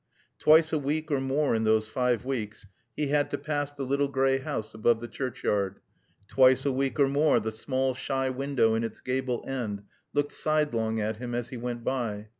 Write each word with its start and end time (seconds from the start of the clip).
Twice 0.39 0.73
a 0.73 0.79
week 0.79 1.11
or 1.11 1.19
more 1.21 1.53
in 1.53 1.63
those 1.63 1.87
five 1.87 2.25
weeks 2.25 2.65
he 2.97 3.09
had 3.09 3.29
to 3.29 3.37
pass 3.37 3.71
the 3.71 3.83
little 3.85 4.07
gray 4.07 4.39
house 4.39 4.73
above 4.73 4.99
the 4.99 5.07
churchyard; 5.07 5.79
twice 6.27 6.65
a 6.65 6.71
week 6.71 6.99
or 6.99 7.07
more 7.07 7.39
the 7.39 7.51
small 7.51 7.93
shy 7.93 8.27
window 8.27 8.73
in 8.73 8.83
its 8.83 8.99
gable 8.99 9.45
end 9.47 9.83
looked 10.11 10.31
sidelong 10.31 10.99
at 10.99 11.17
him 11.17 11.35
as 11.35 11.49
he 11.49 11.57
went 11.57 11.83
by. 11.83 12.29